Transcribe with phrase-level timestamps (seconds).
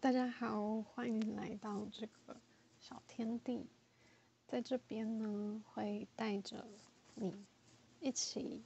[0.00, 2.40] 大家好，欢迎来到这个
[2.78, 3.66] 小天地。
[4.46, 6.68] 在这边呢，会带着
[7.16, 7.34] 你
[7.98, 8.62] 一起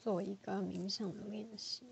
[0.00, 1.86] 做一个冥想的练习。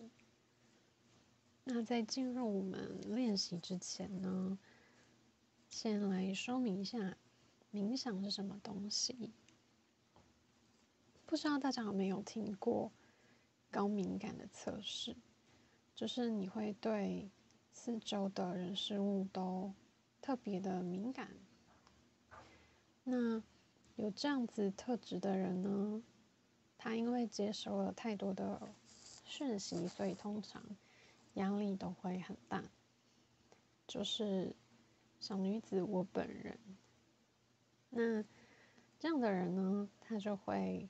[1.62, 4.58] 那在进入我们练习之前呢，
[5.70, 7.16] 先来说明一下
[7.72, 9.30] 冥想是什么东西。
[11.24, 12.90] 不知道大家有没有听过
[13.70, 15.14] 高敏感的测试？
[15.94, 17.30] 就是你会对
[17.72, 19.72] 四周的人事物都
[20.20, 21.28] 特别的敏感。
[23.02, 23.42] 那
[23.96, 26.02] 有这样子特质的人呢，
[26.78, 28.72] 他因为接收了太多的
[29.24, 30.62] 讯息，所以通常
[31.34, 32.62] 压力都会很大。
[33.88, 34.54] 就是
[35.18, 36.58] 小女子我本人，
[37.90, 38.22] 那
[38.98, 40.88] 这样的人呢，他就会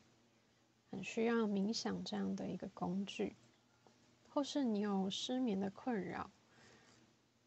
[0.90, 3.34] 很需要冥想这样的一个工具。
[4.28, 6.30] 或是你有失眠的困扰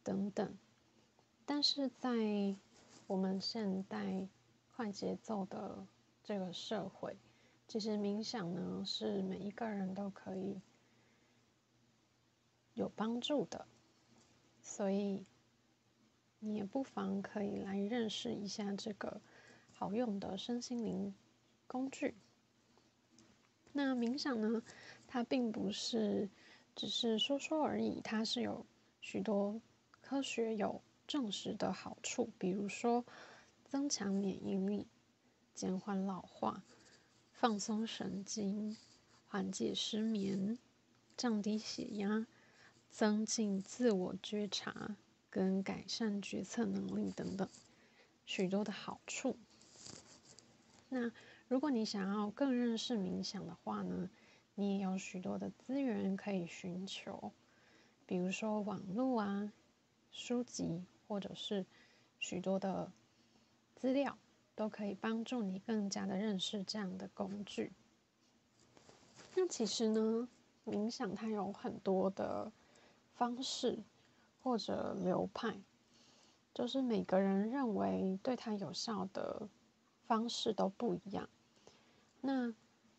[0.06, 0.58] 等等，
[1.46, 2.56] 但是在
[3.08, 4.26] 我们现代
[4.74, 5.86] 快节奏的
[6.24, 7.18] 这个社会，
[7.68, 10.62] 其实冥想呢是每一个人都可以
[12.76, 13.66] 有帮助的，
[14.62, 15.26] 所以
[16.40, 19.20] 你也不妨可以来认识一下这个
[19.74, 21.14] 好用的身心灵
[21.68, 22.14] 工具。
[23.74, 24.62] 那冥想呢，
[25.08, 26.30] 它并不是。
[26.78, 28.66] 只是说说而已，它是有
[29.00, 29.62] 许多
[30.08, 33.04] 科学有证实的好处，比如说
[33.64, 34.86] 增强免疫力、
[35.56, 36.62] 减缓老化、
[37.34, 38.78] 放松神经、
[39.28, 40.60] 缓解失眠、
[41.18, 42.28] 降低血压、
[42.92, 44.96] 增进自我觉察
[45.32, 47.50] 跟改善决策能力等等，
[48.28, 49.36] 许多的好处。
[50.90, 51.12] 那
[51.48, 54.08] 如果你想要更认识冥想的话呢？
[54.58, 57.34] 你也有许多的资源可以寻求，
[58.06, 59.52] 比如说网络啊、
[60.16, 61.66] 书籍，或者是
[62.20, 62.90] 许多的
[63.76, 64.18] 资料，
[64.56, 67.74] 都可以帮助你更加的认识这样的工具。
[69.36, 70.28] 那其实呢，
[70.66, 72.50] 冥想它有很多的
[73.14, 73.78] 方式
[74.42, 75.60] 或者流派，
[76.54, 79.50] 就是每个人认为对它有效的
[80.08, 81.30] 方式都不一样。
[82.22, 82.54] 那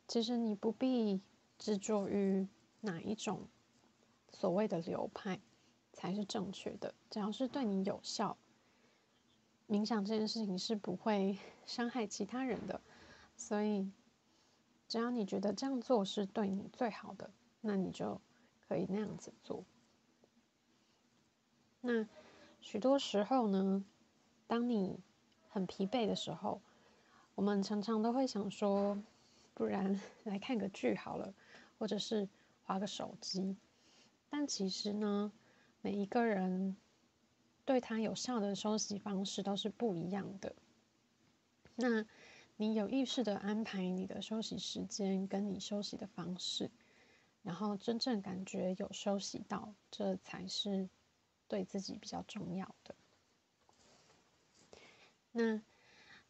[0.06, 1.20] 其实你不必。
[1.58, 2.46] 执着于
[2.82, 3.48] 哪一种
[4.30, 5.40] 所谓的流派
[5.96, 6.94] 才是正确的？
[7.10, 8.36] 只要是对你有效，
[9.68, 11.36] 冥想这件事情是不会
[11.66, 12.80] 伤害其他人的。
[13.36, 13.90] 所以，
[14.86, 17.30] 只要你觉得这样做是对你最好的，
[17.60, 18.20] 那你就
[18.68, 19.64] 可以那样子做。
[21.80, 22.06] 那
[22.60, 23.84] 许多时候呢，
[24.46, 25.00] 当你
[25.48, 26.60] 很疲惫的时候，
[27.34, 29.02] 我们常常都会想说，
[29.54, 31.34] 不然 来看个剧好了。
[31.78, 32.26] 或者是
[32.64, 33.54] 划个手机，
[34.30, 35.30] 但其实呢，
[35.86, 36.76] 每一个人
[37.64, 40.52] 对他有效的休息方式都是不一样的。
[41.76, 42.04] 那
[42.56, 46.72] 你有意识的安排你的休息时间，跟你休息的方式，
[47.44, 50.88] 然后真正感觉有休息到，这才是
[51.46, 52.96] 对自己比较重要的。
[55.30, 55.62] 那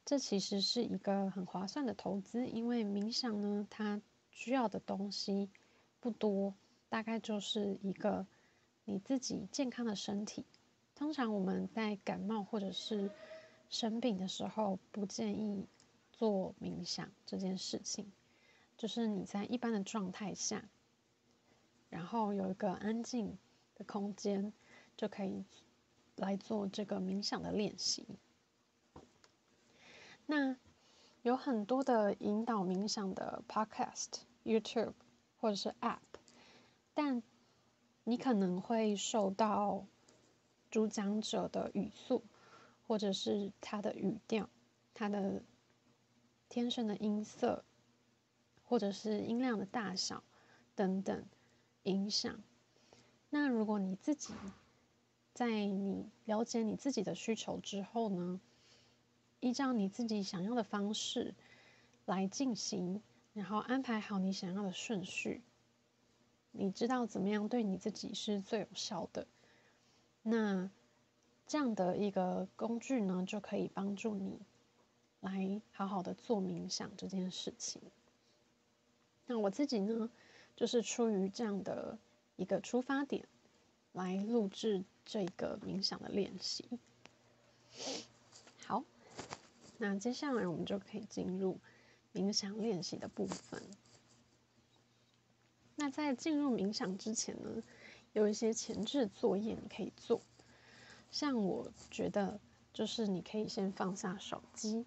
[0.04, 4.02] 这其实是一个很划算的投资，因为冥想呢，它。
[4.30, 5.48] 需要的东西
[5.98, 6.54] 不多，
[6.90, 8.26] 大概就是一个
[8.86, 10.46] 你自己健康的身体。
[10.94, 13.10] 通常我们在感冒或者是
[13.68, 15.66] 生病的时候，不建议
[16.14, 18.10] 做冥想这件事情。
[18.78, 20.64] 就是你在一般的状态下，
[21.90, 23.36] 然后有一个安静
[23.74, 24.54] 的空间，
[24.96, 25.44] 就可以
[26.16, 28.06] 来做这个冥想的练习。
[30.24, 30.56] 那。
[31.22, 34.92] 有很多的引导冥想的 Podcast、YouTube
[35.40, 35.98] 或者是 App，
[36.94, 37.20] 但
[38.08, 39.84] 你可能会受到
[40.70, 42.22] 主讲者的语速，
[42.86, 44.48] 或者是他的语调、
[44.94, 45.42] 他的
[46.48, 47.64] 天生的音色，
[48.64, 50.22] 或者是音量的大小
[50.76, 51.24] 等等
[51.82, 52.40] 影响。
[53.28, 54.32] 那如果你自己
[55.34, 58.40] 在你了解你自己的需求之后呢？
[59.40, 61.34] 依照你自己想要的方式
[62.04, 63.02] 来进行，
[63.34, 65.42] 然后安排好你想要的顺序。
[66.58, 69.26] 你知道怎么样对你自己是最有效的？
[70.22, 70.70] 那
[71.46, 74.40] 这样的一个工具呢，就可以帮助你
[75.20, 77.80] 来好好的做冥想这件事情。
[79.26, 80.10] 那我自己呢，
[80.56, 81.98] 就是出于这样的
[82.36, 83.26] 一个出发点
[83.92, 86.64] 来录制这个冥想的练习。
[88.64, 88.82] 好。
[89.78, 91.58] 那接下来我们就可以进入
[92.14, 93.62] 冥想练习的部分。
[95.76, 97.62] 那在进入冥想之前呢，
[98.12, 100.22] 有一些前置作业你可以做，
[101.10, 102.40] 像我觉得，
[102.72, 104.86] 就是你可以先放下手机，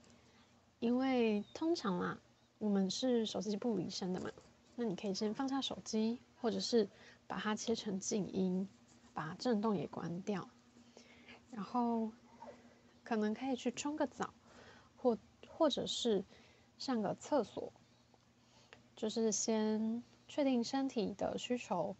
[0.79, 2.19] 因为通常啊，
[2.57, 4.31] 我们是手机不离身的嘛。
[4.75, 6.89] 那你可以先放下手机，或者是
[7.27, 8.67] 把它切成静音，
[9.13, 10.49] 把震动也关掉，
[11.51, 12.11] 然后
[13.03, 14.33] 可能可以去冲个澡，
[14.97, 16.23] 或或者是
[16.77, 17.73] 上个厕所，
[18.95, 21.97] 就是先确定身体的需求。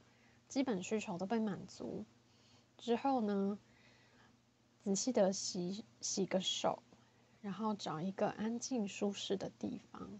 [0.48, 2.06] 基本需求都被满足
[2.78, 3.60] 之后呢，
[4.84, 6.82] 仔细的洗洗个手，
[7.42, 10.20] 然后找一个安静舒适的地方。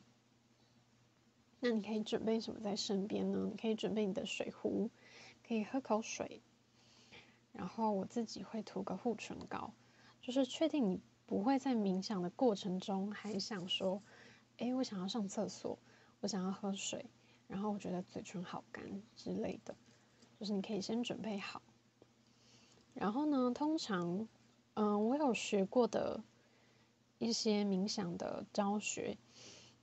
[1.60, 3.48] 那你可以准备什么在身边呢？
[3.50, 4.92] 你可以准备你的水壶，
[5.48, 6.42] 可以喝口水。
[7.52, 9.74] 然后我自己会涂个护唇膏，
[10.22, 14.04] 就是确定你不会在冥想的过程中还想说
[14.58, 15.80] ：“哎，我想要上厕所，
[16.22, 17.08] 我想要喝水，
[17.50, 19.76] 然后我觉得嘴唇好干之类的。”
[20.40, 21.62] 就是你可以先准备好，
[22.94, 24.26] 然后呢，通常，
[24.76, 26.24] 嗯，我有学过的
[27.18, 29.18] 一些冥想的教学，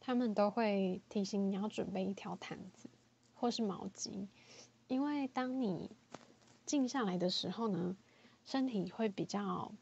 [0.00, 2.88] 他们都会提醒你要准备一条毯子
[3.34, 4.28] 或是毛巾，
[4.88, 5.90] 因为当你
[6.64, 7.94] 静下来的时候呢，
[8.46, 9.72] 身体会比较，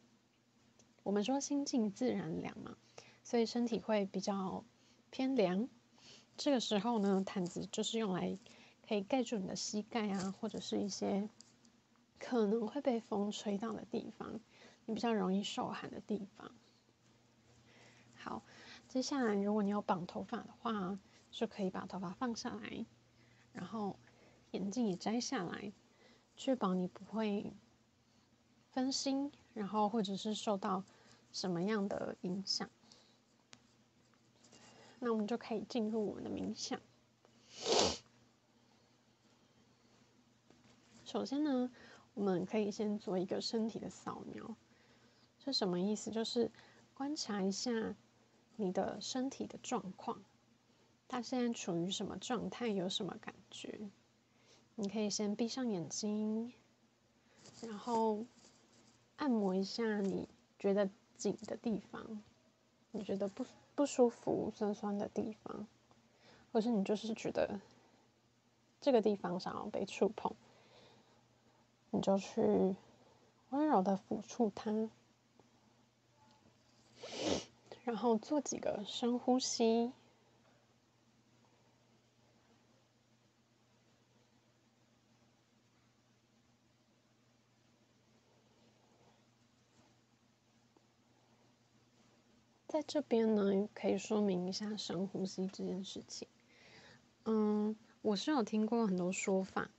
[1.05, 2.77] 我们说心静自然凉嘛，
[3.23, 4.65] 所以身体会比较
[5.11, 5.69] 偏凉，
[6.37, 8.39] 这个时候呢，毯子就是用来。
[8.87, 11.27] 可以盖住你的膝盖啊，或者是一些
[12.19, 14.41] 可能会被风吹到的地方，
[14.85, 16.53] 你比较容易受寒的地方。
[18.15, 18.43] 好，
[18.91, 20.99] 接下来如果你有绑头发的话，
[21.31, 22.85] 就可以把头发放下来，
[23.55, 23.97] 然后
[24.51, 25.73] 眼镜也摘下来，
[26.37, 27.55] 确保你不会
[28.71, 30.85] 分心，然后或者是受到
[31.33, 32.69] 什么样的影响。
[34.99, 36.81] 那我们就可以进入我们的冥想。
[41.05, 41.71] 首先呢，
[42.15, 44.57] 我们可以先做一个身体的扫描，
[45.45, 46.11] 是什么意思？
[46.11, 46.51] 就是
[46.95, 47.95] 观察一下
[48.57, 50.23] 你的身体的状况，
[51.07, 53.79] 它现在处于什么状态，有什么感觉？
[54.75, 56.53] 你可以先闭上眼睛，
[57.63, 58.25] 然后
[59.17, 62.23] 按摩一下你觉得紧的地方，
[62.91, 63.45] 你觉得不
[63.75, 65.67] 不舒服、酸酸的地方，
[66.53, 67.61] 或是你就是觉得
[68.81, 70.35] 这个地方想要被触碰。
[71.91, 72.77] 你就去
[73.51, 74.91] 温柔的抚触它，
[77.85, 79.93] 然后做几个深呼吸。
[92.75, 96.27] 在这边呢，可以说明一下深呼吸这件事情。
[97.25, 99.71] 嗯，我是有听过很多说法。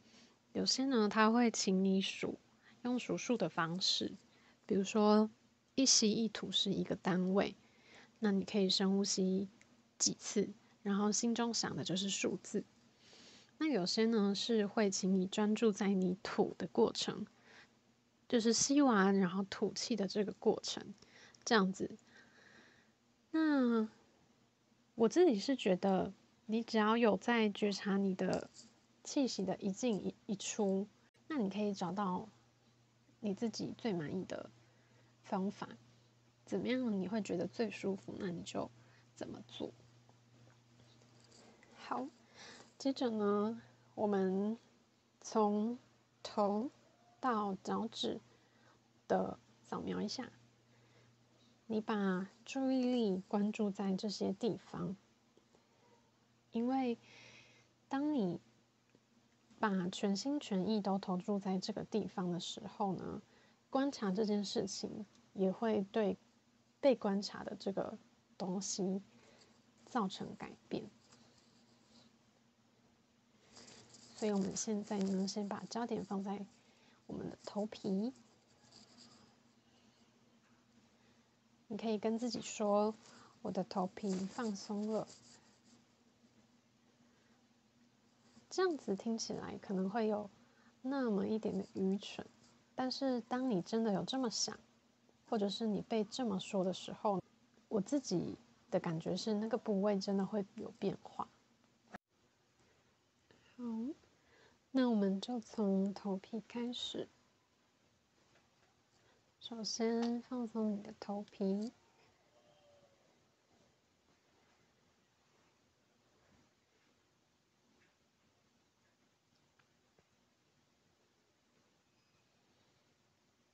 [0.53, 2.39] 有些呢，他会请你数，
[2.83, 4.13] 用数数的方式，
[4.65, 5.29] 比如说
[5.75, 7.57] 一吸一吐是一个单位，
[8.19, 9.49] 那你可以深呼吸
[9.99, 10.47] 几次，
[10.81, 12.63] 然后心中想的就是数字。
[13.57, 17.27] 那有些呢是会请你专注在你吐的过程，
[18.29, 20.93] 就是吸完然后吐气的这个过程，
[21.43, 21.91] 这样子。
[23.35, 23.89] 那
[24.95, 26.13] 我自己是觉得，
[26.45, 28.49] 你只要有在觉察你的。
[29.03, 30.87] 气息的一进一一出，
[31.27, 32.27] 那你可以找到
[33.19, 34.49] 你自己最满意的
[35.21, 35.69] 方法，
[36.43, 38.67] 怎么样你会觉得最舒服，那你就
[39.13, 39.71] 怎么做。
[41.75, 42.07] 好，
[42.79, 43.61] 接着呢，
[43.93, 44.57] 我们
[45.21, 45.77] 从
[46.23, 46.71] 头
[47.19, 48.19] 到脚趾
[49.07, 50.31] 的扫描一下，
[51.67, 54.95] 你把注意力关注在这些地方，
[56.51, 56.97] 因为
[57.89, 58.39] 当你
[59.59, 63.21] 把全心全意都投注在这个地方的时候呢，
[63.71, 66.17] 观察这件事情也会对
[66.79, 67.97] 被观察的这个
[68.37, 69.01] 东西
[69.87, 70.83] 造成改变。
[74.15, 76.45] 所以我们现在呢，先把焦点放在
[77.07, 78.13] 我们的头皮。
[81.67, 82.93] 你可以跟自己说
[83.41, 85.07] ：“我的头皮放松了。”
[88.49, 90.29] 这样子听起来可能会有
[90.81, 92.25] 那么一点的愚蠢，
[92.73, 94.57] 但是当你真的有这么想，
[95.27, 97.21] 或者是你被这么说的时候，
[97.67, 98.37] 我自己
[98.71, 101.27] 的感觉是那个部位真的会有变化。
[103.57, 103.63] 好，
[104.71, 107.09] 那我们就从头皮开始，
[109.47, 111.71] 首先放松你的头皮。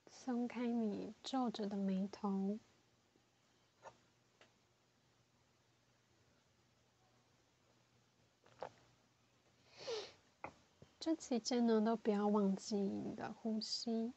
[0.10, 2.58] 松开你皱着的眉头。
[10.98, 14.14] 这期间呢，都不要忘记你的呼吸。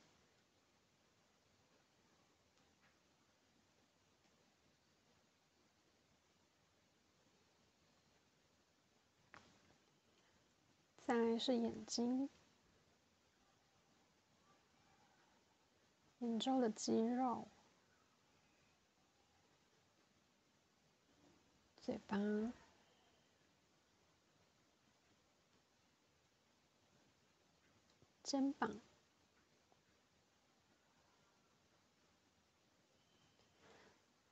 [11.06, 12.30] 再来是眼睛，
[16.20, 17.46] 眼周的肌肉，
[21.76, 22.18] 嘴巴。
[28.22, 28.80] 肩膀，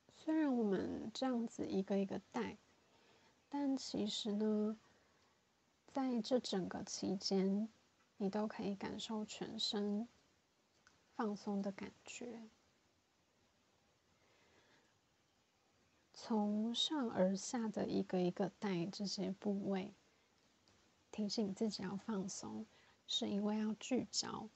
[0.08, 2.56] 虽然我们这样子一个一个带，
[3.50, 4.76] 但其实呢，
[5.92, 7.68] 在这整个期间，
[8.16, 10.08] 你都可以感受全身
[11.14, 12.48] 放松的感觉，
[16.12, 19.92] 从上而下的一个一个带这些部位，
[21.10, 22.66] 提醒自己要放松。
[23.04, 24.48] 是因为要聚焦。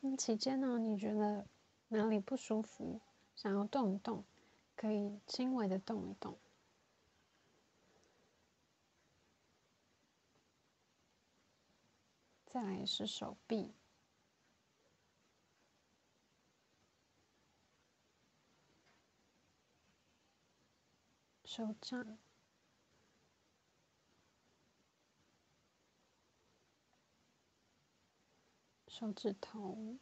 [0.00, 1.46] 那期间呢，你觉得
[1.88, 3.00] 哪里不舒服，
[3.36, 4.24] 想要动一动，
[4.74, 6.36] 可以轻微的动一动。
[12.52, 13.72] 再来是手臂、
[21.46, 22.18] 手掌。
[28.86, 29.96] 手指头，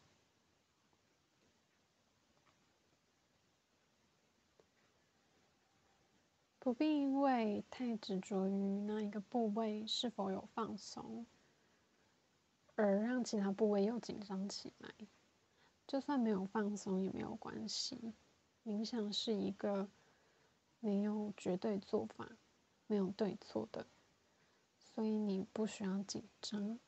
[6.58, 11.24] 不必因为太执着于那一个部位是否有放松，
[12.82, 14.94] 而让其他部位又紧张起来。
[15.86, 18.14] 就算没有放松也没有关系。
[18.64, 19.88] 冥想是一个
[20.78, 22.30] 没有绝对做法、
[22.86, 23.86] 没有对错的，
[24.78, 26.78] 所以你不需要紧张。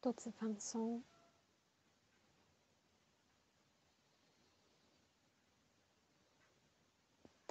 [0.00, 1.02] 肚子放松，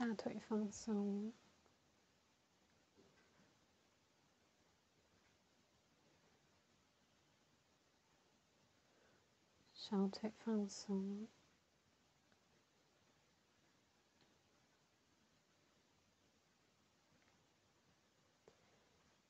[0.07, 1.33] 大腿放松，
[9.73, 11.27] 小腿放松，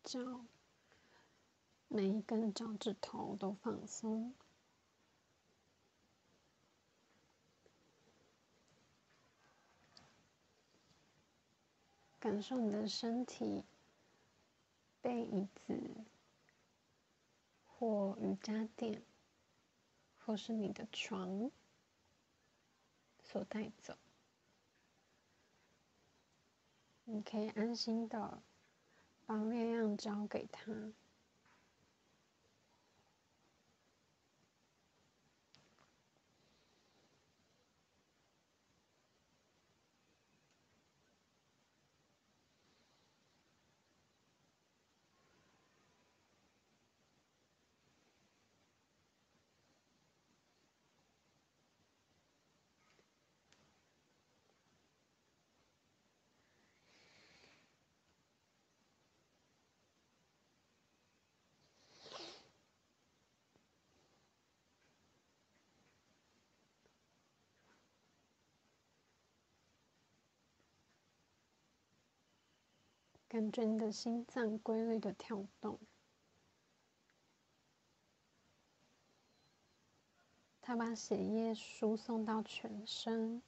[0.03, 0.46] 脚。
[1.88, 4.36] 每一根脚趾头都放松，
[12.27, 13.63] 感受你的身体
[15.01, 15.79] 被椅子
[17.65, 19.01] 或瑜伽垫，
[20.19, 21.50] 或是你的床
[23.24, 23.98] 所带走。
[27.05, 28.43] 你可以安心的
[29.25, 30.74] 把力量交给他。
[73.29, 75.77] 感觉你的心脏规律的跳动，
[80.62, 83.41] 它把血液输送到全身，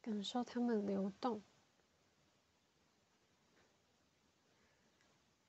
[0.00, 1.42] 感受它们流动，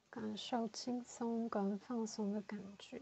[0.09, 2.99] 感受轻松跟放松的感觉。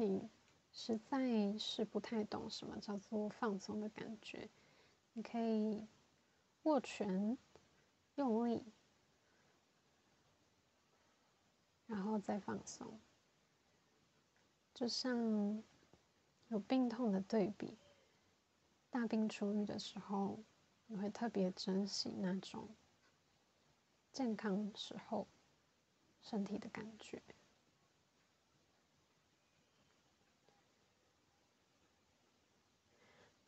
[0.00, 0.28] 你
[0.72, 4.48] 实在是不太懂什么叫做放松的感觉，
[5.12, 5.86] 你可以
[6.62, 7.36] 握拳，
[8.14, 8.64] 用力，
[11.86, 13.00] 然后再放松，
[14.72, 15.62] 就像
[16.48, 17.76] 有病痛的对比，
[18.90, 20.38] 大病初愈的时候，
[20.86, 22.68] 你会特别珍惜那种
[24.12, 25.26] 健康时候
[26.22, 27.20] 身体的感觉。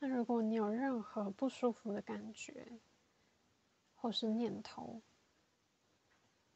[0.02, 2.80] 那如果你有任何不舒服的感觉，
[3.94, 5.02] 或是念头，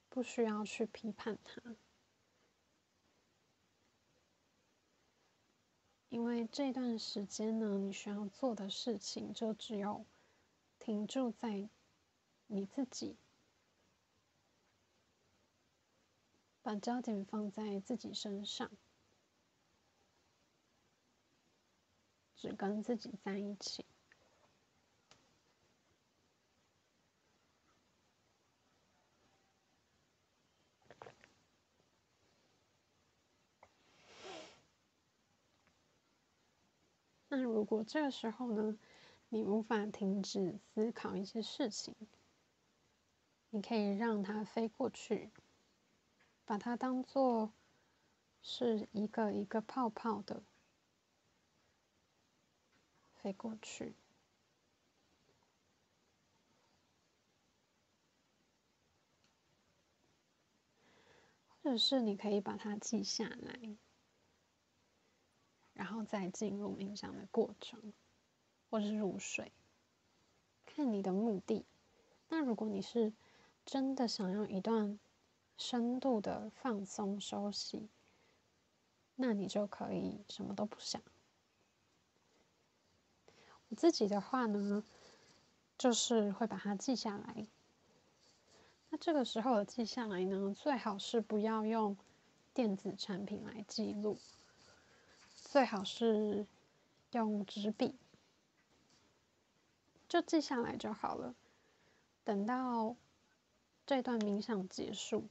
[0.08, 1.76] 不需要去批判它，
[6.08, 10.06] 因为这段时间呢，你需要做的事情就只有
[10.78, 11.68] 停住在
[12.46, 13.18] 你自己，
[16.62, 18.70] 把焦点放在自己身上。
[22.44, 23.86] 只跟自己在一起。
[37.28, 38.78] 那如果这个时候呢，
[39.30, 41.94] 你无法停止思考一些事情，
[43.48, 45.30] 你可以让它飞过去，
[46.44, 47.54] 把它当做
[48.42, 50.42] 是一个一个泡泡的。
[53.24, 53.94] 飞过去，
[61.62, 63.78] 或者是你可以把它记下来，
[65.72, 67.94] 然后再进入冥想的过程，
[68.68, 69.50] 或者是入睡，
[70.66, 71.64] 看你的目的。
[72.28, 73.14] 那如果你是
[73.64, 75.00] 真的想要一段
[75.56, 77.88] 深度的放松休息，
[79.14, 81.00] 那你就可以什么都不想。
[83.74, 84.82] 自己的话呢，
[85.76, 87.46] 就是会把它记下来。
[88.90, 91.96] 那这个时候记下来呢，最好是不要用
[92.52, 94.18] 电子产品来记录，
[95.34, 96.46] 最好是
[97.10, 97.96] 用纸笔，
[100.08, 101.34] 就记下来就好了。
[102.22, 102.94] 等到
[103.84, 105.28] 这段冥想结束，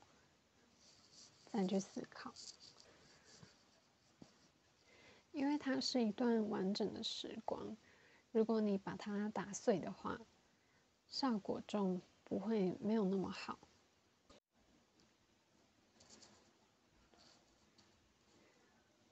[1.52, 2.34] 再去思考，
[5.32, 7.78] 因为它是一段完整的时光。
[8.34, 10.20] 如果你把它打碎的话，
[11.08, 13.60] 效果就不会没有那么好。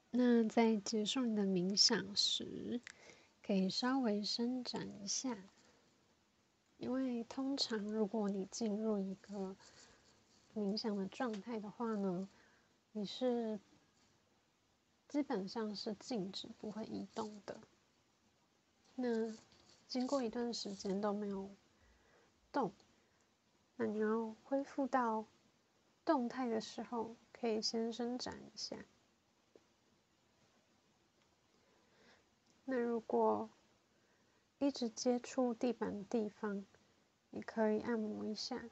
[0.09, 2.81] 那在结束你的冥想时，
[3.43, 5.37] 可以稍微伸展一下，
[6.79, 9.55] 因为通常如果你进入一个
[10.55, 12.27] 冥想的状态的话呢，
[12.91, 13.59] 你是
[15.07, 17.61] 基本上是静止不会移动的。
[18.95, 19.33] 那
[19.87, 21.49] 经过一段时间都没有
[22.51, 22.71] 动，
[23.75, 25.25] 那你要恢复到
[26.05, 28.77] 动态的时候，可以先伸展一下。
[32.65, 33.49] 那如果
[34.59, 36.63] 一直接触地板的地方，
[37.31, 38.69] 你可以按摩一下。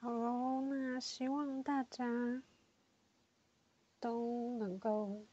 [0.00, 0.62] 好喽，
[1.00, 2.42] 希望大家
[4.00, 5.24] 都能够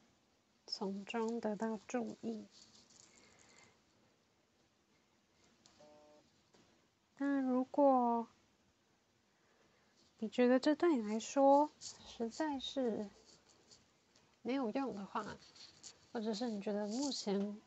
[0.67, 2.45] 从中得到注意。
[7.17, 8.27] 那如果
[10.19, 13.09] 你觉得这对你来说实在是
[14.41, 15.37] 没有用的话，
[16.11, 17.59] 或者是你觉得目前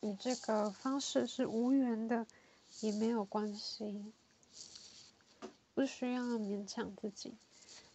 [0.00, 2.26] 你这个方式是无缘的，
[2.80, 4.12] 也没有关系。
[5.74, 7.34] 不需要勉强自己，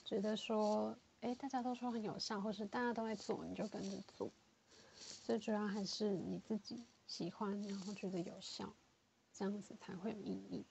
[0.10, 4.32] 觉得说，哎，大家都说很有效，或是大家都在做，你就跟着做。
[5.24, 8.74] 最主要还是你自己喜欢，然后觉得有效，
[9.32, 10.66] 这样子才会有意义。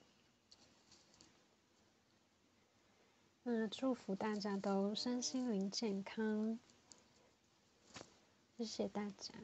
[3.44, 6.58] 那祝福大家都身心灵健康，
[8.56, 9.34] 谢谢大家。